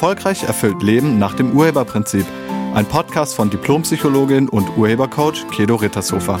Erfolgreich 0.00 0.44
erfüllt 0.44 0.82
Leben 0.82 1.18
nach 1.18 1.34
dem 1.34 1.52
Urheberprinzip. 1.52 2.24
Ein 2.72 2.86
Podcast 2.86 3.34
von 3.34 3.50
Diplompsychologin 3.50 4.48
und 4.48 4.78
Urhebercoach 4.78 5.46
Kedo 5.50 5.74
Rittershofer. 5.74 6.40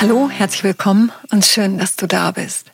Hallo, 0.00 0.30
herzlich 0.30 0.64
willkommen 0.64 1.12
und 1.32 1.44
schön, 1.44 1.76
dass 1.76 1.96
du 1.96 2.06
da 2.06 2.30
bist. 2.30 2.70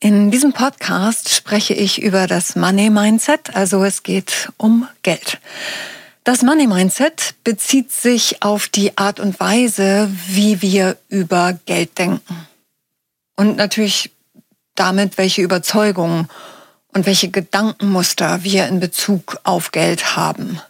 In 0.00 0.32
diesem 0.32 0.52
Podcast 0.52 1.32
spreche 1.32 1.74
ich 1.74 2.02
über 2.02 2.26
das 2.26 2.56
Money 2.56 2.90
Mindset, 2.90 3.54
also 3.54 3.84
es 3.84 4.02
geht 4.02 4.50
um 4.56 4.88
Geld. 5.04 5.38
Das 6.24 6.42
Money 6.42 6.66
Mindset 6.66 7.36
bezieht 7.44 7.92
sich 7.92 8.42
auf 8.42 8.66
die 8.66 8.98
Art 8.98 9.20
und 9.20 9.38
Weise, 9.38 10.10
wie 10.26 10.60
wir 10.62 10.96
über 11.08 11.56
Geld 11.64 11.96
denken. 11.96 12.36
Und 13.36 13.56
natürlich 13.56 14.10
damit, 14.78 15.18
welche 15.18 15.42
Überzeugungen 15.42 16.28
und 16.92 17.06
welche 17.06 17.28
Gedankenmuster 17.28 18.44
wir 18.44 18.66
in 18.66 18.80
Bezug 18.80 19.38
auf 19.44 19.72
Geld 19.72 20.16
haben. 20.16 20.60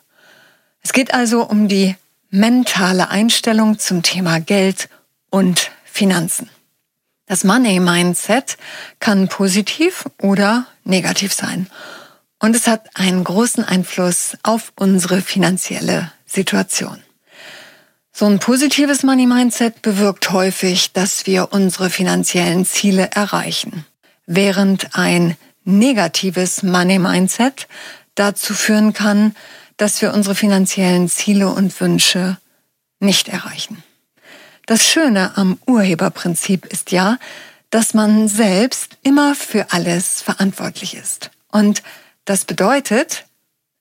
Es 0.82 0.92
geht 0.92 1.14
also 1.14 1.42
um 1.42 1.68
die 1.68 1.96
mentale 2.30 3.10
Einstellung 3.10 3.78
zum 3.78 4.02
Thema 4.02 4.40
Geld 4.40 4.88
und 5.30 5.70
Finanzen. 5.84 6.50
Das 7.26 7.44
Money 7.44 7.78
Mindset 7.78 8.56
kann 9.00 9.28
positiv 9.28 10.06
oder 10.20 10.66
negativ 10.84 11.32
sein. 11.32 11.66
Und 12.40 12.56
es 12.56 12.66
hat 12.66 12.88
einen 12.94 13.24
großen 13.24 13.64
Einfluss 13.64 14.36
auf 14.42 14.72
unsere 14.76 15.20
finanzielle 15.20 16.12
Situation. 16.24 17.02
So 18.12 18.26
ein 18.26 18.38
positives 18.38 19.02
Money 19.02 19.26
Mindset 19.26 19.82
bewirkt 19.82 20.30
häufig, 20.30 20.92
dass 20.92 21.26
wir 21.26 21.52
unsere 21.52 21.90
finanziellen 21.90 22.64
Ziele 22.64 23.10
erreichen, 23.12 23.84
während 24.28 24.94
ein 24.96 25.36
negatives 25.64 26.62
Money 26.62 27.00
Mindset 27.00 27.66
dazu 28.14 28.54
führen 28.54 28.92
kann, 28.92 29.34
dass 29.76 30.00
wir 30.00 30.12
unsere 30.12 30.34
finanziellen 30.34 31.08
Ziele 31.08 31.48
und 31.48 31.80
Wünsche 31.80 32.36
nicht 33.00 33.28
erreichen. 33.28 33.82
Das 34.66 34.84
Schöne 34.84 35.36
am 35.36 35.58
Urheberprinzip 35.66 36.66
ist 36.66 36.92
ja, 36.92 37.18
dass 37.70 37.94
man 37.94 38.28
selbst 38.28 38.98
immer 39.02 39.34
für 39.34 39.72
alles 39.72 40.20
verantwortlich 40.20 40.94
ist. 40.94 41.30
Und 41.50 41.82
das 42.24 42.44
bedeutet, 42.44 43.24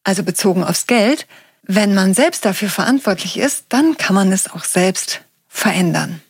also 0.03 0.23
bezogen 0.23 0.63
aufs 0.63 0.87
Geld, 0.87 1.27
wenn 1.63 1.93
man 1.93 2.13
selbst 2.13 2.45
dafür 2.45 2.69
verantwortlich 2.69 3.37
ist, 3.37 3.65
dann 3.69 3.97
kann 3.97 4.15
man 4.15 4.31
es 4.31 4.49
auch 4.49 4.63
selbst 4.63 5.21
verändern. 5.49 6.21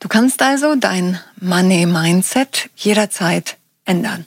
Du 0.00 0.08
kannst 0.08 0.40
also 0.42 0.74
dein 0.76 1.20
Money 1.40 1.84
Mindset 1.84 2.70
jederzeit 2.74 3.58
ändern. 3.84 4.26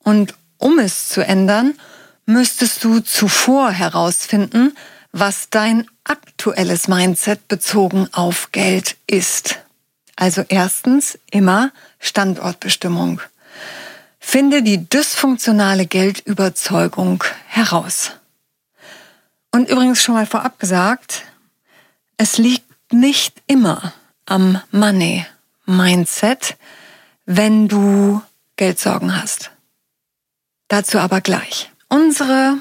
Und 0.00 0.34
um 0.58 0.78
es 0.78 1.08
zu 1.08 1.24
ändern, 1.24 1.74
müsstest 2.26 2.84
du 2.84 3.00
zuvor 3.00 3.70
herausfinden, 3.70 4.76
was 5.10 5.48
dein 5.48 5.86
aktuelles 6.04 6.86
Mindset 6.86 7.48
bezogen 7.48 8.08
auf 8.12 8.52
Geld 8.52 8.96
ist. 9.06 9.58
Also 10.16 10.44
erstens 10.48 11.18
immer 11.30 11.72
Standortbestimmung. 11.98 13.22
Finde 14.20 14.62
die 14.62 14.86
dysfunktionale 14.86 15.86
Geldüberzeugung 15.86 17.24
heraus. 17.46 18.12
Und 19.50 19.70
übrigens 19.70 20.02
schon 20.02 20.14
mal 20.14 20.26
vorab 20.26 20.58
gesagt, 20.58 21.22
es 22.18 22.36
liegt 22.36 22.92
nicht 22.92 23.40
immer 23.46 23.94
am 24.28 24.60
Money 24.70 25.24
Mindset, 25.66 26.56
wenn 27.26 27.68
du 27.68 28.22
Geldsorgen 28.56 29.20
hast. 29.20 29.50
Dazu 30.68 30.98
aber 30.98 31.20
gleich. 31.20 31.70
Unsere 31.88 32.58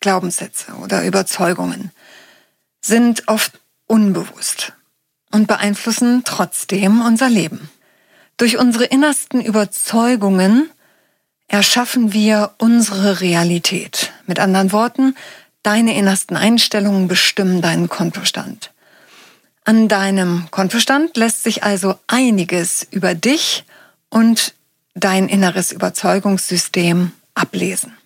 Glaubenssätze 0.00 0.72
oder 0.74 1.04
Überzeugungen 1.04 1.90
sind 2.80 3.28
oft 3.28 3.58
unbewusst 3.86 4.72
und 5.32 5.46
beeinflussen 5.46 6.22
trotzdem 6.24 7.00
unser 7.00 7.28
Leben. 7.30 7.70
Durch 8.36 8.58
unsere 8.58 8.84
innersten 8.84 9.40
Überzeugungen 9.40 10.70
erschaffen 11.48 12.12
wir 12.12 12.54
unsere 12.58 13.20
Realität. 13.20 14.12
Mit 14.26 14.38
anderen 14.38 14.72
Worten, 14.72 15.16
deine 15.62 15.96
innersten 15.96 16.36
Einstellungen 16.36 17.08
bestimmen 17.08 17.62
deinen 17.62 17.88
Kontostand. 17.88 18.72
An 19.68 19.88
deinem 19.88 20.46
Kontostand 20.52 21.16
lässt 21.16 21.42
sich 21.42 21.64
also 21.64 21.96
einiges 22.06 22.86
über 22.92 23.16
dich 23.16 23.64
und 24.08 24.54
dein 24.94 25.28
inneres 25.28 25.72
Überzeugungssystem 25.72 27.10
ablesen. 27.34 27.96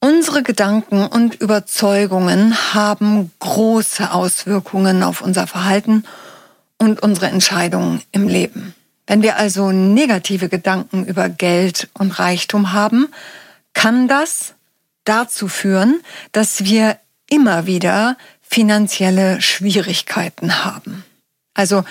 Unsere 0.00 0.42
Gedanken 0.42 1.06
und 1.06 1.34
Überzeugungen 1.36 2.74
haben 2.74 3.32
große 3.38 4.12
Auswirkungen 4.12 5.02
auf 5.02 5.22
unser 5.22 5.46
Verhalten 5.46 6.04
und 6.76 7.02
unsere 7.02 7.28
Entscheidungen 7.28 8.02
im 8.12 8.28
Leben. 8.28 8.74
Wenn 9.06 9.22
wir 9.22 9.38
also 9.38 9.72
negative 9.72 10.50
Gedanken 10.50 11.06
über 11.06 11.30
Geld 11.30 11.88
und 11.94 12.18
Reichtum 12.18 12.74
haben, 12.74 13.08
kann 13.72 14.08
das 14.08 14.52
dazu 15.04 15.48
führen, 15.48 16.02
dass 16.32 16.66
wir 16.66 16.98
immer 17.30 17.64
wieder 17.64 18.18
finanzielle 18.54 19.42
Schwierigkeiten 19.42 20.64
haben. 20.64 21.02
Also 21.54 21.82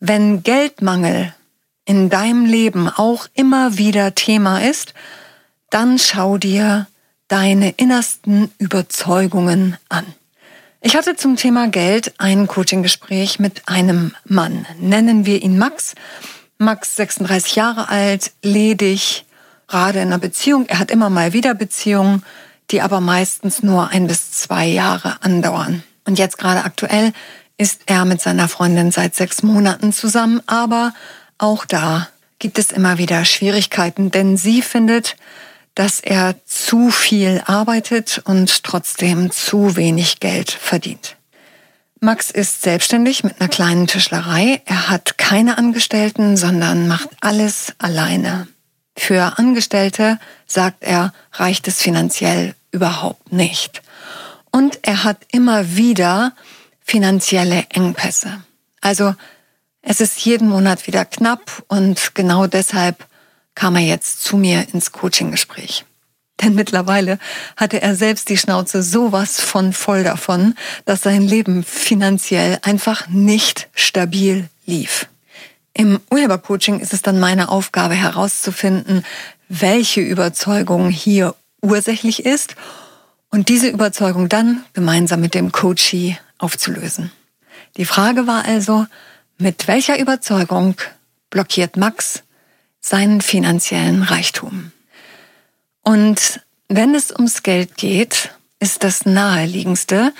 wenn 0.00 0.42
Geldmangel 0.42 1.32
in 1.84 2.10
deinem 2.10 2.44
Leben 2.44 2.88
auch 2.88 3.28
immer 3.34 3.78
wieder 3.78 4.16
Thema 4.16 4.58
ist, 4.58 4.94
dann 5.70 5.96
schau 5.96 6.36
dir 6.36 6.88
deine 7.28 7.70
innersten 7.70 8.50
Überzeugungen 8.58 9.76
an. 9.88 10.06
Ich 10.80 10.96
hatte 10.96 11.14
zum 11.14 11.36
Thema 11.36 11.68
Geld 11.68 12.14
ein 12.18 12.48
Coaching-Gespräch 12.48 13.38
mit 13.38 13.68
einem 13.68 14.12
Mann. 14.24 14.66
Nennen 14.80 15.24
wir 15.24 15.40
ihn 15.40 15.56
Max. 15.56 15.94
Max, 16.58 16.96
36 16.96 17.54
Jahre 17.54 17.90
alt, 17.90 18.32
ledig, 18.42 19.24
gerade 19.68 20.00
in 20.00 20.08
einer 20.08 20.18
Beziehung. 20.18 20.66
Er 20.66 20.80
hat 20.80 20.90
immer 20.90 21.10
mal 21.10 21.32
wieder 21.32 21.54
Beziehungen, 21.54 22.24
die 22.72 22.82
aber 22.82 23.00
meistens 23.00 23.62
nur 23.62 23.90
ein 23.90 24.08
bis 24.08 24.32
zwei 24.32 24.66
Jahre 24.66 25.22
andauern. 25.22 25.84
Und 26.08 26.18
jetzt 26.18 26.38
gerade 26.38 26.64
aktuell 26.64 27.12
ist 27.58 27.82
er 27.84 28.06
mit 28.06 28.22
seiner 28.22 28.48
Freundin 28.48 28.90
seit 28.90 29.14
sechs 29.14 29.42
Monaten 29.42 29.92
zusammen, 29.92 30.40
aber 30.46 30.94
auch 31.36 31.66
da 31.66 32.08
gibt 32.38 32.58
es 32.58 32.72
immer 32.72 32.96
wieder 32.96 33.26
Schwierigkeiten, 33.26 34.10
denn 34.10 34.38
sie 34.38 34.62
findet, 34.62 35.16
dass 35.74 36.00
er 36.00 36.34
zu 36.46 36.90
viel 36.90 37.42
arbeitet 37.44 38.22
und 38.24 38.64
trotzdem 38.64 39.30
zu 39.30 39.76
wenig 39.76 40.18
Geld 40.18 40.50
verdient. 40.50 41.16
Max 42.00 42.30
ist 42.30 42.62
selbstständig 42.62 43.22
mit 43.22 43.38
einer 43.38 43.50
kleinen 43.50 43.86
Tischlerei. 43.86 44.62
Er 44.64 44.88
hat 44.88 45.18
keine 45.18 45.58
Angestellten, 45.58 46.38
sondern 46.38 46.88
macht 46.88 47.10
alles 47.20 47.74
alleine. 47.76 48.48
Für 48.96 49.38
Angestellte, 49.38 50.18
sagt 50.46 50.84
er, 50.84 51.12
reicht 51.34 51.68
es 51.68 51.82
finanziell 51.82 52.54
überhaupt 52.70 53.30
nicht. 53.30 53.82
Und 54.50 54.80
er 54.82 55.04
hat 55.04 55.18
immer 55.30 55.76
wieder 55.76 56.32
finanzielle 56.80 57.66
Engpässe. 57.70 58.42
Also 58.80 59.14
es 59.82 60.00
ist 60.00 60.18
jeden 60.24 60.48
Monat 60.48 60.86
wieder 60.86 61.04
knapp 61.04 61.62
und 61.68 62.14
genau 62.14 62.46
deshalb 62.46 63.06
kam 63.54 63.76
er 63.76 63.82
jetzt 63.82 64.22
zu 64.22 64.36
mir 64.36 64.66
ins 64.72 64.92
Coaching-Gespräch. 64.92 65.84
Denn 66.40 66.54
mittlerweile 66.54 67.18
hatte 67.56 67.82
er 67.82 67.96
selbst 67.96 68.28
die 68.28 68.38
Schnauze 68.38 68.82
sowas 68.82 69.40
von 69.40 69.72
voll 69.72 70.04
davon, 70.04 70.54
dass 70.84 71.02
sein 71.02 71.22
Leben 71.22 71.64
finanziell 71.64 72.58
einfach 72.62 73.08
nicht 73.08 73.68
stabil 73.74 74.48
lief. 74.64 75.08
Im 75.74 76.00
Urhebercoaching 76.10 76.80
ist 76.80 76.92
es 76.92 77.02
dann 77.02 77.18
meine 77.18 77.48
Aufgabe 77.48 77.94
herauszufinden, 77.94 79.04
welche 79.48 80.00
Überzeugung 80.00 80.90
hier 80.90 81.34
ursächlich 81.60 82.24
ist 82.24 82.54
und 83.30 83.48
diese 83.48 83.68
Überzeugung 83.68 84.28
dann 84.28 84.64
gemeinsam 84.72 85.20
mit 85.20 85.34
dem 85.34 85.52
Coachee 85.52 86.18
aufzulösen. 86.38 87.10
Die 87.76 87.84
Frage 87.84 88.26
war 88.26 88.44
also, 88.44 88.86
mit 89.38 89.68
welcher 89.68 89.98
Überzeugung 89.98 90.76
blockiert 91.30 91.76
Max 91.76 92.22
seinen 92.80 93.20
finanziellen 93.20 94.02
Reichtum? 94.02 94.72
Und 95.82 96.40
wenn 96.68 96.94
es 96.94 97.12
ums 97.12 97.42
Geld 97.42 97.76
geht, 97.76 98.30
ist 98.60 98.82
das 98.84 99.06
naheliegendste, 99.06 100.12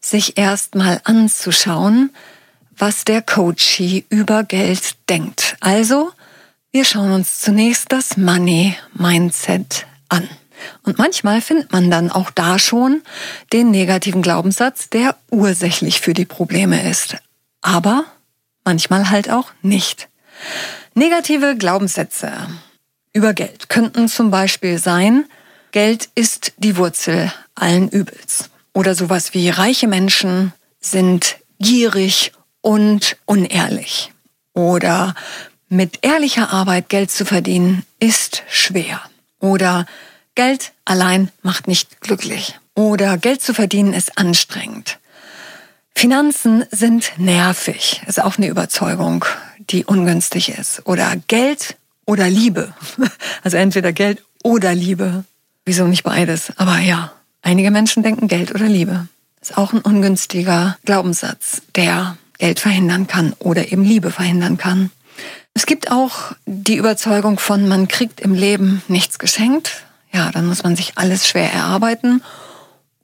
sich 0.00 0.38
erstmal 0.38 1.00
anzuschauen, 1.04 2.10
was 2.76 3.04
der 3.04 3.22
Coachee 3.22 4.04
über 4.08 4.44
Geld 4.44 4.96
denkt. 5.08 5.56
Also, 5.60 6.12
wir 6.70 6.84
schauen 6.84 7.12
uns 7.12 7.40
zunächst 7.40 7.90
das 7.90 8.16
Money 8.16 8.76
Mindset 8.92 9.86
an. 10.08 10.28
Und 10.82 10.98
manchmal 10.98 11.40
findet 11.40 11.72
man 11.72 11.90
dann 11.90 12.10
auch 12.10 12.30
da 12.30 12.58
schon 12.58 13.02
den 13.52 13.70
negativen 13.70 14.22
Glaubenssatz, 14.22 14.88
der 14.88 15.16
ursächlich 15.30 16.00
für 16.00 16.14
die 16.14 16.24
Probleme 16.24 16.88
ist. 16.88 17.16
Aber 17.60 18.04
manchmal 18.64 19.10
halt 19.10 19.30
auch 19.30 19.52
nicht. 19.62 20.08
Negative 20.94 21.56
Glaubenssätze 21.56 22.32
über 23.12 23.32
Geld 23.32 23.68
könnten 23.68 24.08
zum 24.08 24.30
Beispiel 24.30 24.78
sein, 24.78 25.24
Geld 25.72 26.08
ist 26.14 26.52
die 26.58 26.76
Wurzel 26.76 27.32
allen 27.54 27.88
Übels. 27.88 28.50
Oder 28.72 28.94
sowas 28.94 29.34
wie 29.34 29.48
reiche 29.48 29.88
Menschen 29.88 30.52
sind 30.80 31.36
gierig 31.58 32.32
und 32.60 33.16
unehrlich. 33.24 34.12
Oder 34.52 35.14
mit 35.68 35.98
ehrlicher 36.02 36.52
Arbeit 36.52 36.88
Geld 36.88 37.10
zu 37.10 37.24
verdienen 37.24 37.84
ist 37.98 38.42
schwer. 38.48 39.00
Oder 39.38 39.86
Geld 40.36 40.72
allein 40.84 41.30
macht 41.42 41.66
nicht 41.66 42.00
glücklich. 42.00 42.60
Oder 42.74 43.16
Geld 43.16 43.42
zu 43.42 43.54
verdienen 43.54 43.94
ist 43.94 44.18
anstrengend. 44.18 44.98
Finanzen 45.94 46.64
sind 46.70 47.12
nervig, 47.16 48.02
ist 48.06 48.22
auch 48.22 48.36
eine 48.36 48.48
Überzeugung, 48.48 49.24
die 49.70 49.86
ungünstig 49.86 50.50
ist. 50.50 50.82
Oder 50.84 51.16
Geld 51.26 51.76
oder 52.04 52.30
Liebe. 52.30 52.72
Also 53.42 53.56
entweder 53.58 53.92
Geld 53.92 54.24
oder 54.42 54.74
Liebe. 54.74 55.24
Wieso 55.64 55.86
nicht 55.86 56.02
beides? 56.02 56.52
Aber 56.56 56.78
ja, 56.78 57.12
einige 57.42 57.70
Menschen 57.70 58.02
denken 58.02 58.26
Geld 58.28 58.52
oder 58.52 58.66
Liebe. 58.66 59.06
Ist 59.40 59.56
auch 59.56 59.72
ein 59.72 59.80
ungünstiger 59.80 60.76
Glaubenssatz, 60.84 61.62
der 61.76 62.16
Geld 62.38 62.60
verhindern 62.60 63.06
kann 63.06 63.34
oder 63.38 63.70
eben 63.72 63.84
Liebe 63.84 64.10
verhindern 64.10 64.58
kann. 64.58 64.90
Es 65.54 65.64
gibt 65.64 65.90
auch 65.90 66.32
die 66.44 66.76
Überzeugung 66.76 67.38
von, 67.38 67.68
man 67.68 67.88
kriegt 67.88 68.20
im 68.20 68.34
Leben 68.34 68.82
nichts 68.88 69.18
geschenkt. 69.18 69.85
Ja, 70.16 70.30
dann 70.30 70.46
muss 70.46 70.62
man 70.62 70.76
sich 70.76 70.96
alles 70.96 71.28
schwer 71.28 71.52
erarbeiten. 71.52 72.22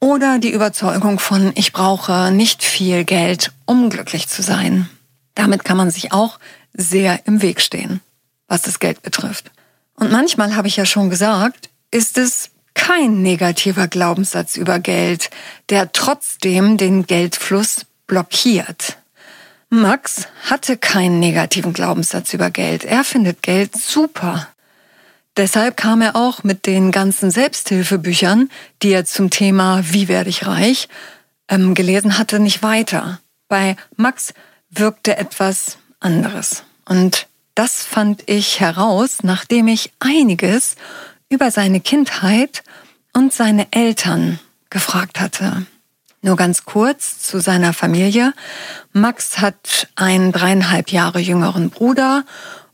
Oder 0.01 0.39
die 0.39 0.51
Überzeugung 0.51 1.19
von, 1.19 1.53
ich 1.57 1.75
brauche 1.75 2.31
nicht 2.31 2.65
viel 2.65 3.05
Geld, 3.05 3.53
um 3.67 3.91
glücklich 3.91 4.29
zu 4.29 4.41
sein. 4.41 4.89
Damit 5.35 5.63
kann 5.63 5.77
man 5.77 5.91
sich 5.91 6.13
auch 6.13 6.39
sehr 6.73 7.21
im 7.27 7.43
Weg 7.43 7.61
stehen, 7.61 8.01
was 8.49 8.63
das 8.63 8.79
Geld 8.79 9.03
betrifft. 9.03 9.51
Und 9.95 10.11
manchmal 10.11 10.57
habe 10.57 10.69
ich 10.69 10.77
ja 10.77 10.87
schon 10.87 11.11
gesagt, 11.11 11.69
ist 11.91 12.17
es 12.17 12.49
kein 12.73 13.21
negativer 13.21 13.89
Glaubenssatz 13.89 14.57
über 14.57 14.79
Geld, 14.79 15.29
der 15.69 15.93
trotzdem 15.93 16.79
den 16.79 17.07
Geldfluss 17.07 17.85
blockiert. 18.07 18.97
Max 19.69 20.29
hatte 20.49 20.79
keinen 20.79 21.21
negativen 21.21 21.75
Glaubenssatz 21.75 22.33
über 22.33 22.51
Geld. 22.51 22.85
Er 22.85 23.05
findet 23.05 23.43
Geld 23.43 23.77
super. 23.77 24.49
Deshalb 25.37 25.77
kam 25.77 26.03
er 26.03 26.15
auch 26.15 26.45
mit 26.45 26.67
den 26.67 26.93
ganzen 26.93 27.31
Selbsthilfebüchern, 27.31 28.51
die 28.83 28.91
er 28.91 29.05
zum 29.07 29.31
Thema 29.31 29.81
Wie 29.83 30.09
werde 30.09 30.29
ich 30.29 30.47
reich 30.47 30.89
ähm, 31.49 31.75
gelesen 31.75 32.19
hatte, 32.19 32.39
nicht 32.39 32.63
weiter. 32.63 33.21
Bei 33.49 33.77
Max 33.97 34.35
wirkte 34.71 35.17
etwas 35.17 35.79
anderes. 36.01 36.65
Und 36.85 37.27
das 37.55 37.83
fand 37.83 38.29
ich 38.29 38.61
heraus, 38.61 39.19
nachdem 39.23 39.69
ich 39.69 39.93
einiges 40.01 40.77
über 41.29 41.51
seine 41.51 41.81
Kindheit 41.81 42.63
und 43.13 43.33
seine 43.33 43.67
Eltern 43.71 44.39
gefragt 44.71 45.21
hatte. 45.21 45.67
Nur 46.23 46.37
ganz 46.37 46.65
kurz 46.65 47.19
zu 47.21 47.41
seiner 47.41 47.73
Familie. 47.73 48.33
Max 48.93 49.39
hat 49.39 49.89
einen 49.97 50.33
dreieinhalb 50.33 50.91
Jahre 50.91 51.19
jüngeren 51.19 51.71
Bruder 51.71 52.25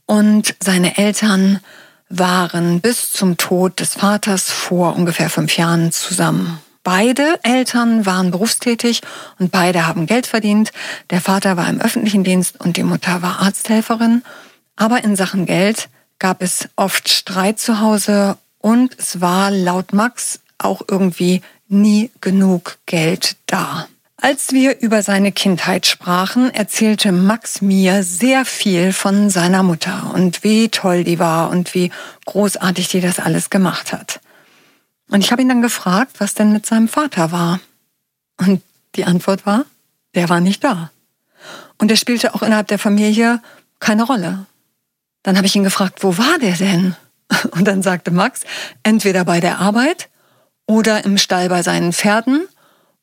und 0.07 0.55
seine 0.61 0.99
Eltern 0.99 1.61
waren 2.09 2.81
bis 2.81 3.13
zum 3.13 3.37
Tod 3.37 3.81
des 3.81 3.95
Vaters 3.95 4.51
vor 4.51 4.97
ungefähr 4.97 5.31
fünf 5.31 5.57
Jahren 5.57 5.93
zusammen. 5.93 6.59
Beide 6.83 7.39
Eltern 7.43 8.07
waren 8.07 8.31
berufstätig 8.31 9.03
und 9.39 9.51
beide 9.51 9.87
haben 9.87 10.07
Geld 10.07 10.27
verdient. 10.27 10.73
Der 11.11 11.21
Vater 11.21 11.57
war 11.57 11.69
im 11.69 11.81
öffentlichen 11.81 12.25
Dienst 12.25 12.59
und 12.61 12.77
die 12.77 12.83
Mutter 12.83 13.21
war 13.21 13.41
Arzthelferin. 13.41 14.23
Aber 14.77 15.05
in 15.05 15.17
Sachen 15.17 15.45
Geld 15.45 15.89
gab 16.19 16.41
es 16.41 16.69
oft 16.77 17.09
Streit 17.09 17.59
zu 17.59 17.81
Hause 17.81 18.39
und 18.59 18.97
es 18.99 19.21
war 19.21 19.51
laut 19.51 19.93
Max 19.93 20.41
auch 20.57 20.83
irgendwie 20.89 21.43
nie 21.69 22.11
genug 22.21 22.79
Geld 22.87 23.37
da. 23.47 23.87
Als 24.21 24.51
wir 24.51 24.81
über 24.81 25.03
seine 25.03 25.31
Kindheit 25.31 25.87
sprachen, 25.87 26.53
erzählte 26.53 27.13
Max 27.13 27.63
mir 27.63 28.03
sehr 28.03 28.45
viel 28.45 28.93
von 28.93 29.31
seiner 29.31 29.63
Mutter 29.63 30.11
und 30.13 30.43
wie 30.43 30.71
toll 30.71 31.05
die 31.05 31.21
war 31.21 31.51
und 31.51 31.73
wie 31.73 31.93
großartig 32.27 32.89
die 32.89 33.01
das 33.01 33.21
alles 33.21 33.49
gemacht 33.49 33.93
hat. 33.93 34.19
Und 35.09 35.21
ich 35.21 35.31
habe 35.31 35.41
ihn 35.41 35.49
dann 35.49 35.63
gefragt, 35.63 36.17
was 36.19 36.35
denn 36.35 36.53
mit 36.53 36.67
seinem 36.67 36.89
Vater 36.89 37.31
war. 37.31 37.61
Und 38.39 38.61
die 38.97 39.05
Antwort 39.05 39.47
war, 39.47 39.65
der 40.17 40.29
war 40.29 40.41
nicht 40.41 40.65
da. 40.65 40.91
Und 41.79 41.89
er 41.93 41.97
spielte 41.97 42.35
auch 42.35 42.43
innerhalb 42.43 42.67
der 42.67 42.81
Familie 42.81 43.41
keine 43.79 44.03
Rolle. 44.03 44.47
Dann 45.23 45.37
habe 45.37 45.47
ich 45.47 45.55
ihn 45.55 45.65
gefragt, 45.65 46.03
wo 46.03 46.19
war 46.19 46.39
der 46.41 46.57
denn? 46.57 46.97
Und 47.53 47.67
dann 47.67 47.83
sagte 47.83 48.11
Max, 48.11 48.41
entweder 48.83 49.25
bei 49.25 49.39
der 49.39 49.61
Arbeit 49.61 50.09
oder 50.67 51.05
im 51.05 51.19
Stall 51.19 51.49
bei 51.49 51.63
seinen 51.63 51.93
Pferden 51.93 52.49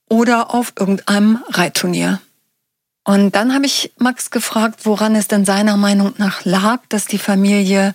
oder 0.10 0.54
auf 0.54 0.74
irgendeinem 0.78 1.44
Reitturnier. 1.50 2.22
Und 3.04 3.36
dann 3.36 3.54
habe 3.54 3.66
ich 3.66 3.94
Max 3.98 4.32
gefragt, 4.32 4.82
woran 4.86 5.16
es 5.16 5.28
denn 5.28 5.46
seiner 5.46 5.78
Meinung 5.78 6.14
nach 6.18 6.44
lag, 6.44 6.80
dass 6.90 7.06
die 7.06 7.20
Familie 7.20 7.94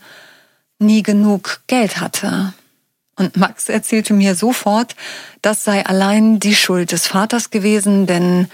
nie 0.78 1.02
genug 1.02 1.60
Geld 1.66 2.00
hatte. 2.00 2.52
Und 3.16 3.36
Max 3.36 3.68
erzählte 3.68 4.14
mir 4.14 4.34
sofort, 4.34 4.96
das 5.42 5.64
sei 5.64 5.84
allein 5.84 6.40
die 6.40 6.54
Schuld 6.54 6.92
des 6.92 7.06
Vaters 7.06 7.50
gewesen, 7.50 8.06
denn 8.06 8.48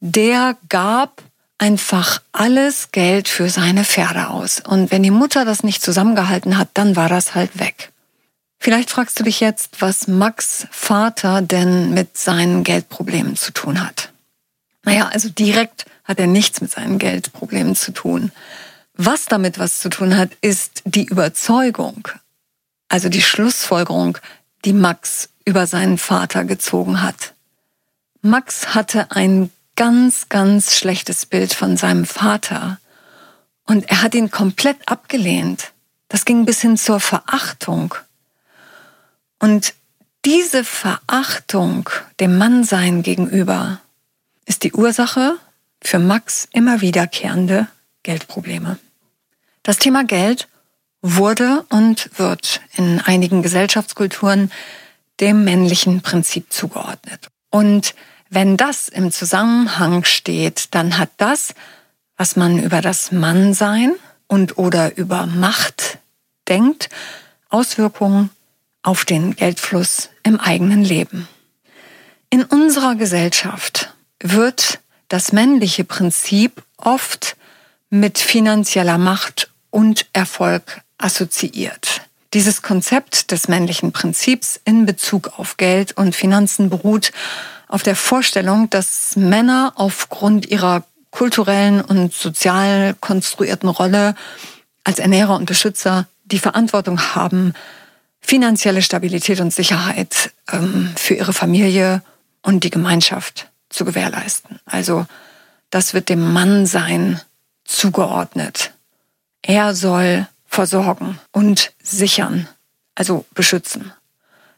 der 0.00 0.56
gab 0.68 1.22
einfach 1.58 2.22
alles 2.32 2.92
Geld 2.92 3.28
für 3.28 3.48
seine 3.48 3.84
Pferde 3.84 4.28
aus. 4.28 4.60
Und 4.60 4.90
wenn 4.90 5.02
die 5.02 5.10
Mutter 5.10 5.44
das 5.44 5.62
nicht 5.62 5.82
zusammengehalten 5.82 6.56
hat, 6.56 6.68
dann 6.74 6.96
war 6.96 7.08
das 7.08 7.34
halt 7.34 7.58
weg. 7.58 7.92
Vielleicht 8.58 8.90
fragst 8.90 9.18
du 9.20 9.24
dich 9.24 9.40
jetzt, 9.40 9.80
was 9.80 10.08
Max 10.08 10.66
Vater 10.70 11.42
denn 11.42 11.94
mit 11.94 12.16
seinen 12.16 12.64
Geldproblemen 12.64 13.36
zu 13.36 13.52
tun 13.52 13.80
hat. 13.80 14.12
Naja, 14.82 15.08
also 15.08 15.28
direkt 15.28 15.86
hat 16.04 16.18
er 16.18 16.26
nichts 16.26 16.60
mit 16.60 16.70
seinen 16.70 16.98
Geldproblemen 16.98 17.76
zu 17.76 17.92
tun. 17.92 18.32
Was 18.94 19.26
damit 19.26 19.58
was 19.58 19.80
zu 19.80 19.88
tun 19.88 20.16
hat, 20.16 20.30
ist 20.40 20.82
die 20.84 21.04
Überzeugung, 21.04 22.08
also 22.88 23.08
die 23.08 23.22
Schlussfolgerung, 23.22 24.18
die 24.64 24.72
Max 24.72 25.28
über 25.44 25.66
seinen 25.66 25.98
Vater 25.98 26.44
gezogen 26.44 27.02
hat. 27.02 27.34
Max 28.22 28.74
hatte 28.74 29.10
ein 29.10 29.50
ganz, 29.76 30.28
ganz 30.28 30.74
schlechtes 30.74 31.26
Bild 31.26 31.52
von 31.52 31.76
seinem 31.76 32.06
Vater 32.06 32.78
und 33.66 33.88
er 33.90 34.02
hat 34.02 34.14
ihn 34.14 34.30
komplett 34.30 34.88
abgelehnt. 34.88 35.72
Das 36.08 36.24
ging 36.24 36.44
bis 36.44 36.60
hin 36.60 36.76
zur 36.76 37.00
Verachtung. 37.00 37.94
Und 39.38 39.74
diese 40.24 40.64
Verachtung 40.64 41.88
dem 42.20 42.38
Mannsein 42.38 43.02
gegenüber 43.02 43.80
ist 44.44 44.64
die 44.64 44.72
Ursache 44.72 45.36
für 45.82 45.98
Max 45.98 46.48
immer 46.52 46.80
wiederkehrende 46.80 47.68
Geldprobleme. 48.02 48.78
Das 49.62 49.78
Thema 49.78 50.04
Geld 50.04 50.48
wurde 51.02 51.64
und 51.68 52.10
wird 52.18 52.60
in 52.74 53.00
einigen 53.00 53.42
Gesellschaftskulturen 53.42 54.50
dem 55.20 55.44
männlichen 55.44 56.02
Prinzip 56.02 56.52
zugeordnet. 56.52 57.28
Und 57.50 57.94
wenn 58.28 58.56
das 58.56 58.88
im 58.88 59.12
Zusammenhang 59.12 60.04
steht, 60.04 60.74
dann 60.74 60.98
hat 60.98 61.10
das, 61.16 61.54
was 62.16 62.36
man 62.36 62.62
über 62.62 62.80
das 62.80 63.12
Mannsein 63.12 63.94
und 64.26 64.58
oder 64.58 64.96
über 64.96 65.26
Macht 65.26 65.98
denkt, 66.48 66.88
Auswirkungen 67.48 68.30
auf 68.86 69.04
den 69.04 69.34
Geldfluss 69.34 70.10
im 70.22 70.38
eigenen 70.38 70.84
Leben. 70.84 71.28
In 72.30 72.44
unserer 72.44 72.94
Gesellschaft 72.94 73.92
wird 74.20 74.78
das 75.08 75.32
männliche 75.32 75.82
Prinzip 75.82 76.62
oft 76.76 77.36
mit 77.90 78.18
finanzieller 78.18 78.96
Macht 78.96 79.50
und 79.70 80.06
Erfolg 80.12 80.82
assoziiert. 80.98 82.02
Dieses 82.32 82.62
Konzept 82.62 83.32
des 83.32 83.48
männlichen 83.48 83.90
Prinzips 83.90 84.60
in 84.64 84.86
Bezug 84.86 85.36
auf 85.36 85.56
Geld 85.56 85.96
und 85.96 86.14
Finanzen 86.14 86.70
beruht 86.70 87.10
auf 87.66 87.82
der 87.82 87.96
Vorstellung, 87.96 88.70
dass 88.70 89.16
Männer 89.16 89.72
aufgrund 89.74 90.46
ihrer 90.46 90.84
kulturellen 91.10 91.80
und 91.80 92.14
sozial 92.14 92.94
konstruierten 93.00 93.68
Rolle 93.68 94.14
als 94.84 95.00
Ernährer 95.00 95.34
und 95.34 95.46
Beschützer 95.46 96.06
die 96.24 96.38
Verantwortung 96.38 97.00
haben, 97.16 97.54
finanzielle 98.26 98.82
Stabilität 98.82 99.40
und 99.40 99.54
Sicherheit 99.54 100.32
ähm, 100.50 100.92
für 100.96 101.14
ihre 101.14 101.32
Familie 101.32 102.02
und 102.42 102.64
die 102.64 102.70
Gemeinschaft 102.70 103.48
zu 103.70 103.84
gewährleisten. 103.84 104.58
Also 104.66 105.06
das 105.70 105.94
wird 105.94 106.08
dem 106.08 106.32
Mannsein 106.32 107.20
zugeordnet. 107.64 108.72
Er 109.42 109.76
soll 109.76 110.26
versorgen 110.44 111.20
und 111.30 111.72
sichern, 111.80 112.48
also 112.96 113.24
beschützen. 113.32 113.92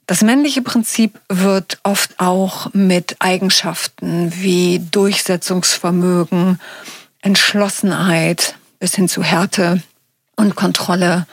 Das 0.07 0.23
männliche 0.23 0.63
Prinzip 0.63 1.21
wird 1.29 1.79
oft 1.83 2.19
auch 2.19 2.73
mit 2.73 3.17
Eigenschaften 3.19 4.33
wie 4.35 4.79
Durchsetzungsvermögen, 4.79 6.59
Entschlossenheit 7.21 8.55
bis 8.79 8.95
hin 8.95 9.11
zu 9.11 9.23
Härte 9.23 9.83
und 10.37 10.55
Kontrolle 10.55 11.27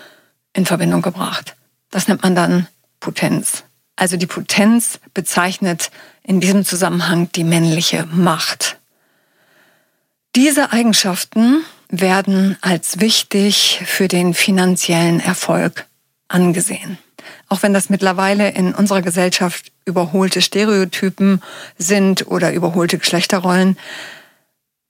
in 0.51 0.65
Verbindung 0.65 1.01
gebracht. 1.01 1.54
Das 1.95 2.09
nennt 2.09 2.23
man 2.23 2.35
dann 2.35 2.67
Potenz. 2.99 3.63
Also 3.95 4.17
die 4.17 4.25
Potenz 4.25 4.99
bezeichnet 5.13 5.91
in 6.23 6.41
diesem 6.41 6.65
Zusammenhang 6.65 7.31
die 7.31 7.45
männliche 7.45 8.05
Macht. 8.11 8.81
Diese 10.35 10.73
Eigenschaften 10.73 11.63
werden 11.87 12.57
als 12.59 12.99
wichtig 12.99 13.81
für 13.85 14.09
den 14.09 14.33
finanziellen 14.33 15.21
Erfolg 15.21 15.85
angesehen. 16.27 16.97
Auch 17.47 17.63
wenn 17.63 17.73
das 17.73 17.89
mittlerweile 17.89 18.49
in 18.49 18.75
unserer 18.75 19.01
Gesellschaft 19.01 19.71
überholte 19.85 20.41
Stereotypen 20.41 21.41
sind 21.77 22.27
oder 22.27 22.51
überholte 22.51 22.97
Geschlechterrollen, 22.97 23.77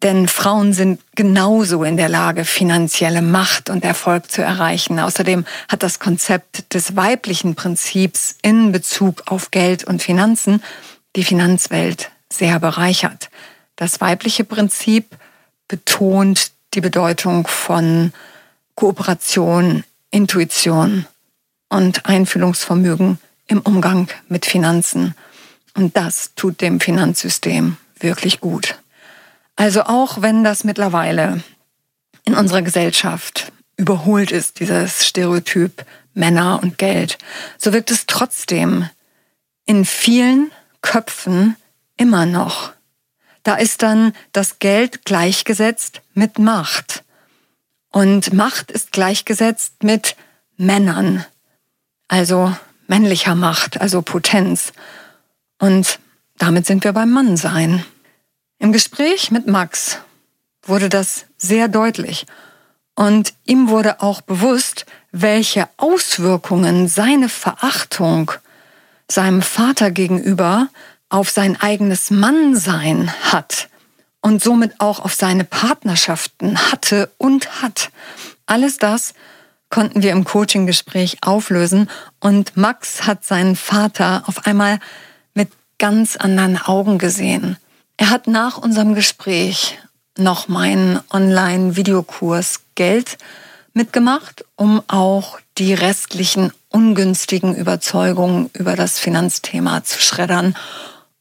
denn 0.04 0.28
Frauen 0.28 0.74
sind 0.74 1.02
genauso 1.16 1.84
in 1.84 1.98
der 1.98 2.10
Lage, 2.10 2.46
finanzielle 2.46 3.22
Macht 3.22 3.70
und 3.70 3.84
Erfolg 3.84 4.32
zu 4.32 4.42
erreichen. 4.42 5.00
Außerdem 5.00 5.46
hat 5.70 5.84
das 5.84 6.00
Konzept 6.00 6.74
des 6.74 6.96
weiblichen 6.96 7.56
Prinzips 7.56 8.36
in 8.42 8.72
Bezug 8.72 9.24
auf 9.28 9.52
Geld 9.52 9.84
und 9.84 10.04
Finanzen 10.04 10.62
die 11.16 11.24
Finanzwelt 11.24 12.12
sehr 12.32 12.60
bereichert. 12.60 13.30
Das 13.76 14.02
weibliche 14.02 14.44
Prinzip 14.44 15.18
betont 15.68 16.52
die 16.74 16.82
Bedeutung 16.82 17.48
von 17.48 18.14
Kooperation, 18.76 19.84
Intuition 20.12 21.06
und 21.70 22.06
Einfühlungsvermögen 22.06 23.18
im 23.48 23.62
Umgang 23.62 24.08
mit 24.28 24.46
Finanzen. 24.46 25.16
Und 25.76 25.98
das 25.98 26.34
tut 26.36 26.62
dem 26.62 26.80
Finanzsystem 26.80 27.78
wirklich 28.00 28.40
gut. 28.40 28.78
Also 29.56 29.84
auch 29.84 30.22
wenn 30.22 30.44
das 30.44 30.64
mittlerweile 30.64 31.44
in 32.26 32.34
unserer 32.34 32.62
Gesellschaft 32.62 33.52
überholt 33.78 34.32
ist, 34.32 34.60
dieses 34.60 35.06
Stereotyp 35.06 35.86
Männer 36.14 36.62
und 36.62 36.78
Geld, 36.78 37.18
so 37.58 37.74
wirkt 37.74 37.92
es 37.92 38.06
trotzdem 38.06 38.90
in 39.66 39.86
vielen 39.86 40.52
Köpfen 40.82 41.56
immer 41.98 42.26
noch. 42.26 42.72
Da 43.44 43.56
ist 43.56 43.82
dann 43.84 44.14
das 44.32 44.60
Geld 44.60 45.06
gleichgesetzt 45.06 46.02
mit 46.14 46.40
Macht. 46.40 47.04
Und 47.92 48.34
Macht 48.34 48.72
ist 48.72 48.92
gleichgesetzt 48.92 49.84
mit 49.84 50.16
Männern, 50.58 51.26
also 52.08 52.56
männlicher 52.88 53.36
Macht, 53.36 53.80
also 53.80 54.02
Potenz. 54.02 54.74
Und 55.60 56.00
damit 56.38 56.66
sind 56.66 56.84
wir 56.84 56.94
beim 56.94 57.12
Mannsein. 57.12 57.86
Im 58.60 58.72
Gespräch 58.72 59.32
mit 59.32 59.48
Max 59.48 60.00
wurde 60.64 60.90
das 60.90 61.26
sehr 61.38 61.68
deutlich 61.68 62.26
und 62.96 63.34
ihm 63.46 63.70
wurde 63.70 64.02
auch 64.02 64.22
bewusst, 64.22 64.86
welche 65.12 65.68
Auswirkungen 65.78 66.88
seine 66.88 67.30
Verachtung 67.30 68.32
seinem 69.10 69.42
Vater 69.42 69.92
gegenüber 69.92 70.70
auf 71.10 71.30
sein 71.30 71.60
eigenes 71.62 72.10
Mannsein 72.10 73.14
hat 73.32 73.70
und 74.22 74.42
somit 74.42 74.80
auch 74.80 75.00
auf 75.00 75.14
seine 75.14 75.44
Partnerschaften 75.44 76.72
hatte 76.72 77.12
und 77.18 77.62
hat. 77.62 77.92
Alles 78.48 78.78
das 78.78 79.14
konnten 79.70 80.02
wir 80.02 80.12
im 80.12 80.24
Coaching-Gespräch 80.24 81.18
auflösen 81.22 81.90
und 82.20 82.58
Max 82.58 83.06
hat 83.06 83.26
seinen 83.26 83.56
Vater 83.56 84.24
auf 84.26 84.48
einmal 84.48 84.80
mit 85.34 85.50
ganz 85.78 86.16
anderen 86.16 86.58
Augen 86.58 86.98
gesehen. 86.98 87.58
Er 87.98 88.10
hat 88.10 88.28
nach 88.28 88.58
unserem 88.58 88.94
Gespräch 88.94 89.78
noch 90.18 90.48
meinen 90.48 91.00
Online-Videokurs 91.12 92.62
Geld 92.76 93.18
mitgemacht, 93.74 94.46
um 94.56 94.82
auch 94.88 95.40
die 95.58 95.74
restlichen 95.74 96.52
ungünstigen 96.70 97.56
Überzeugungen 97.56 98.50
über 98.54 98.76
das 98.76 99.00
Finanzthema 99.00 99.84
zu 99.84 100.02
schreddern 100.02 100.56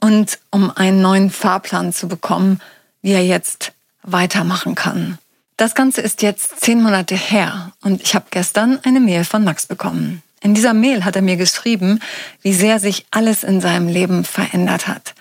und 0.00 0.38
um 0.50 0.70
einen 0.70 1.00
neuen 1.00 1.30
Fahrplan 1.30 1.92
zu 1.92 2.08
bekommen, 2.08 2.60
wie 3.02 3.12
er 3.12 3.24
jetzt 3.24 3.72
weitermachen 4.02 4.74
kann. 4.74 5.18
Das 5.56 5.76
Ganze 5.76 6.00
ist 6.00 6.22
jetzt 6.22 6.60
zehn 6.60 6.82
Monate 6.82 7.14
her 7.14 7.72
und 7.82 8.02
ich 8.02 8.16
habe 8.16 8.26
gestern 8.30 8.80
eine 8.82 8.98
Mail 8.98 9.24
von 9.24 9.44
Max 9.44 9.66
bekommen. 9.66 10.22
In 10.40 10.54
dieser 10.54 10.74
Mail 10.74 11.04
hat 11.04 11.14
er 11.14 11.22
mir 11.22 11.36
geschrieben, 11.36 12.00
wie 12.42 12.52
sehr 12.52 12.80
sich 12.80 13.06
alles 13.12 13.44
in 13.44 13.60
seinem 13.60 13.88
Leben 13.88 14.24
verändert 14.24 14.88
hat. 14.88 15.14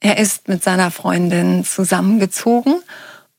Er 0.00 0.18
ist 0.18 0.48
mit 0.48 0.62
seiner 0.62 0.90
Freundin 0.90 1.64
zusammengezogen 1.64 2.80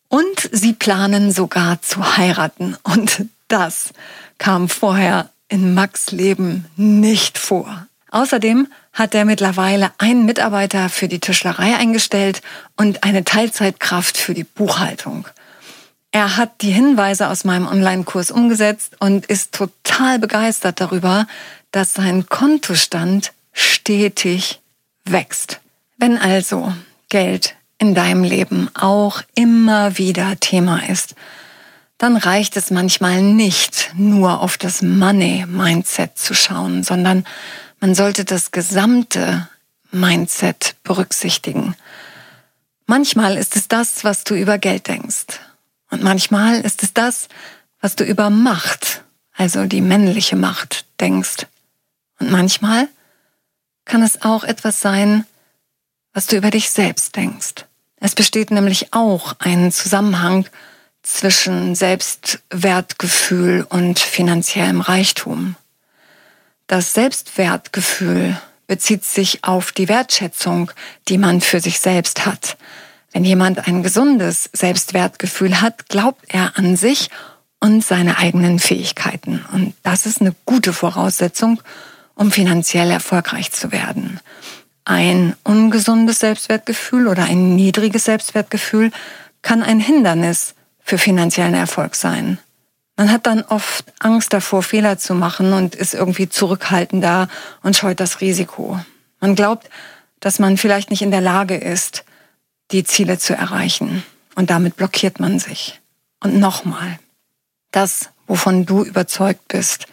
und 0.10 0.50
sie 0.52 0.74
planen 0.74 1.32
sogar 1.32 1.82
zu 1.82 2.18
heiraten. 2.18 2.76
Und 2.84 3.26
das 3.48 3.90
kam 4.38 4.70
vorher 4.70 5.30
in 5.50 5.74
Max 5.74 6.12
Leben 6.12 6.66
nicht 6.76 7.38
vor. 7.38 7.88
Außerdem 8.10 8.68
hat 8.94 9.14
er 9.14 9.26
mittlerweile 9.26 9.92
einen 9.98 10.26
Mitarbeiter 10.26 10.90
für 10.90 11.08
die 11.08 11.20
Tischlerei 11.20 11.76
eingestellt 11.76 12.42
und 12.76 13.04
eine 13.04 13.24
Teilzeitkraft 13.24 14.18
für 14.18 14.34
die 14.34 14.44
Buchhaltung. 14.44 15.28
Er 16.12 16.38
hat 16.38 16.62
die 16.62 16.72
Hinweise 16.72 17.28
aus 17.28 17.44
meinem 17.44 17.68
Online-Kurs 17.68 18.32
umgesetzt 18.32 18.96
und 19.00 19.26
ist 19.26 19.52
total 19.52 20.20
begeistert 20.20 20.80
darüber, 20.80 21.28
dass 21.72 21.94
sein 21.94 22.28
Kontostand 22.28 23.34
stetig 23.52 24.62
wächst. 25.06 25.60
Wenn 25.98 26.18
also 26.18 26.74
Geld 27.10 27.56
in 27.80 27.96
deinem 27.96 28.24
Leben 28.24 28.70
auch 28.76 29.22
immer 29.36 29.98
wieder 29.98 30.40
Thema 30.40 30.88
ist, 30.88 31.16
dann 31.98 32.16
reicht 32.18 32.56
es 32.56 32.70
manchmal 32.70 33.24
nicht 33.24 33.92
nur 33.96 34.42
auf 34.42 34.60
das 34.60 34.84
Money-Mindset 34.84 36.16
zu 36.18 36.36
schauen, 36.36 36.84
sondern 36.84 37.26
man 37.80 37.96
sollte 37.96 38.26
das 38.26 38.52
gesamte 38.52 39.48
Mindset 39.92 40.76
berücksichtigen. 40.84 41.76
Manchmal 42.86 43.36
ist 43.36 43.56
es 43.56 43.68
das, 43.68 44.04
was 44.04 44.24
du 44.24 44.36
über 44.36 44.60
Geld 44.60 44.88
denkst. 44.88 45.40
Und 45.90 46.04
manchmal 46.04 46.62
ist 46.62 46.84
es 46.84 46.94
das, 46.94 47.28
was 47.82 47.96
du 47.96 48.04
über 48.04 48.30
Macht, 48.30 49.04
also 49.34 49.66
die 49.66 49.82
männliche 49.82 50.36
Macht, 50.36 50.86
denkst. 51.00 51.48
Und 52.20 52.30
manchmal 52.30 52.88
kann 53.86 54.04
es 54.04 54.22
auch 54.22 54.44
etwas 54.44 54.82
sein, 54.82 55.26
was 56.14 56.28
du 56.28 56.38
über 56.38 56.50
dich 56.50 56.70
selbst 56.70 57.16
denkst. 57.16 57.66
Es 58.00 58.16
besteht 58.16 58.52
nämlich 58.52 58.94
auch 58.94 59.34
ein 59.40 59.72
Zusammenhang 59.72 60.48
zwischen 61.04 61.74
Selbstwertgefühl 61.74 63.66
und 63.68 64.00
finanziellem 64.00 64.82
Reichtum. 64.82 65.56
Das 66.68 66.94
Selbstwertgefühl 66.94 68.40
bezieht 68.68 69.06
sich 69.06 69.44
auf 69.44 69.72
die 69.72 69.88
Wertschätzung, 69.88 70.72
die 71.08 71.18
man 71.18 71.40
für 71.42 71.62
sich 71.62 71.80
selbst 71.80 72.26
hat. 72.26 72.58
Wenn 73.14 73.24
jemand 73.24 73.68
ein 73.68 73.84
gesundes 73.84 74.50
Selbstwertgefühl 74.52 75.62
hat, 75.62 75.88
glaubt 75.88 76.26
er 76.28 76.58
an 76.58 76.76
sich 76.76 77.10
und 77.60 77.84
seine 77.84 78.18
eigenen 78.18 78.60
Fähigkeiten. 78.60 79.44
Und 79.54 79.74
das 79.84 80.06
ist 80.06 80.22
eine 80.22 80.36
gute 80.46 80.74
Voraussetzung, 80.74 81.62
um 82.16 82.32
finanziell 82.32 82.92
erfolgreich 82.92 83.52
zu 83.52 83.72
werden. 83.72 84.20
Ein 84.90 85.36
ungesundes 85.44 86.20
Selbstwertgefühl 86.20 87.10
oder 87.10 87.26
ein 87.26 87.58
niedriges 87.58 88.06
Selbstwertgefühl 88.06 88.92
kann 89.42 89.62
ein 89.62 89.82
Hindernis 89.82 90.56
für 90.80 90.98
finanziellen 90.98 91.56
Erfolg 91.56 91.94
sein. 91.94 92.40
Man 92.96 93.12
hat 93.12 93.28
dann 93.28 93.42
oft 93.42 93.84
Angst 94.00 94.32
davor, 94.32 94.64
Fehler 94.64 94.98
zu 94.98 95.14
machen 95.14 95.52
und 95.52 95.76
ist 95.76 95.94
irgendwie 95.94 96.30
zurückhaltender 96.30 97.28
und 97.64 97.76
scheut 97.76 98.00
das 98.00 98.22
Risiko. 98.22 98.80
Man 99.20 99.36
glaubt, 99.36 99.70
dass 100.22 100.40
man 100.40 100.56
vielleicht 100.56 100.90
nicht 100.90 101.02
in 101.02 101.12
der 101.12 101.20
Lage 101.20 101.58
ist, 101.58 102.06
die 102.72 102.86
Ziele 102.86 103.20
zu 103.20 103.36
erreichen. 103.36 104.04
Und 104.36 104.52
damit 104.52 104.78
blockiert 104.78 105.20
man 105.20 105.38
sich. 105.38 105.82
Und 106.22 106.40
nochmal, 106.40 106.98
das, 107.72 108.10
wovon 108.26 108.66
du 108.66 108.86
überzeugt 108.86 109.50
bist, 109.50 109.88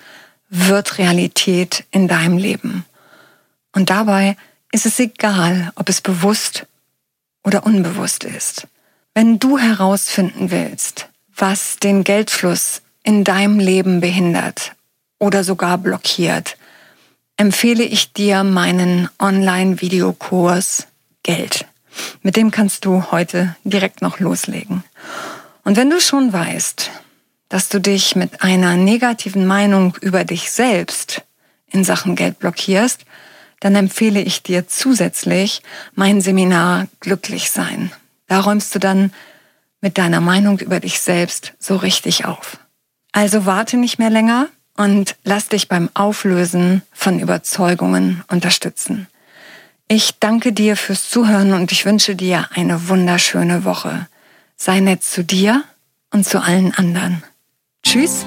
wird 0.51 0.99
Realität 0.99 1.85
in 1.91 2.07
deinem 2.07 2.39
Leben. 2.39 2.85
Und 3.73 3.91
dabei 3.91 4.37
ist 4.75 4.87
es 4.87 4.99
egal, 4.99 5.71
ob 5.77 5.89
es 5.89 6.01
bewusst 6.01 6.67
oder 7.45 7.65
unbewusst 7.65 8.25
ist. 8.25 8.67
Wenn 9.15 9.39
du 9.39 9.57
herausfinden 9.57 10.51
willst, 10.51 11.09
was 11.37 11.77
den 11.77 12.03
Geldfluss 12.03 12.83
in 13.05 13.23
deinem 13.23 13.61
Leben 13.61 14.01
behindert 14.01 14.73
oder 15.21 15.45
sogar 15.45 15.79
blockiert, 15.79 16.57
empfehle 17.37 17.85
ich 17.85 18.13
dir 18.15 18.43
meinen 18.43 19.09
Online-Videokurs 19.21 20.89
Geld. 21.23 21.67
Mit 22.23 22.35
dem 22.35 22.51
kannst 22.51 22.85
du 22.85 23.13
heute 23.13 23.55
direkt 23.63 24.03
noch 24.03 24.19
loslegen. 24.19 24.83
Und 25.63 25.77
wenn 25.77 25.89
du 25.89 26.01
schon 26.01 26.33
weißt, 26.33 26.91
dass 27.49 27.69
du 27.69 27.81
dich 27.81 28.17
mit 28.17 28.43
einer 28.43 28.75
negativen 28.75 29.47
Meinung 29.47 29.97
über 30.01 30.25
dich 30.25 30.51
selbst 30.51 31.23
in 31.71 31.85
Sachen 31.85 32.17
Geld 32.17 32.41
blockierst, 32.41 33.05
dann 33.65 33.77
empfehle 33.77 34.21
ich 34.21 34.43
dir 34.43 34.69
zusätzlich 34.69 35.63
mein 35.95 36.21
Seminar 36.21 36.87
Glücklich 37.01 37.51
sein. 37.51 37.91
Da 38.27 38.41
räumst 38.41 38.75
du 38.75 38.79
dann 38.79 39.11
mit 39.81 39.97
deiner 39.97 40.21
Meinung 40.21 40.59
über 40.59 40.81
dich 40.81 41.01
selbst 41.01 41.55
so 41.59 41.77
richtig 41.77 42.27
auf. 42.27 42.59
Also 43.13 43.47
warte 43.47 43.79
nicht 43.79 43.99
mehr 43.99 44.11
länger 44.11 44.49
und 44.77 45.17
lass 45.25 45.49
dich 45.49 45.69
beim 45.69 45.89
Auflösen 45.95 46.83
von 46.93 47.19
Überzeugungen 47.19 48.23
unterstützen. 48.29 49.07
Ich 49.89 50.19
danke 50.21 50.53
dir 50.53 50.77
fürs 50.77 51.09
Zuhören 51.09 51.55
und 51.55 51.73
ich 51.73 51.87
wünsche 51.87 52.17
dir 52.17 52.47
eine 52.53 52.91
wunderschöne 52.91 53.65
Woche. 53.65 54.09
Sei 54.57 54.81
nett 54.81 55.03
zu 55.03 55.25
dir 55.25 55.65
und 56.11 56.29
zu 56.29 56.43
allen 56.43 56.75
anderen. 56.75 57.23
Tschüss. 57.83 58.27